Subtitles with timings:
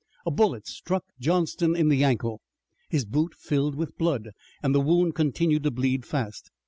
[0.25, 2.41] A bullet struck Johnston in the ankle.
[2.89, 4.29] His boot filled with blood,
[4.63, 6.49] and the wound continued to bleed fast.